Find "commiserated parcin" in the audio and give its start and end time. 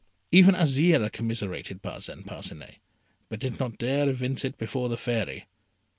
1.11-2.25